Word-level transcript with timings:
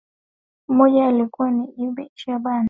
moja 0.67 0.99
yao 0.99 1.09
alikuwa 1.09 1.51
ni 1.51 1.65
ebi 1.83 2.11
shaban 2.15 2.53
abda 2.53 2.59